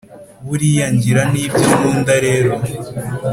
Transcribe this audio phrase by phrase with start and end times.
[0.47, 2.51] buriya ngira n’ibyo nkunda rero!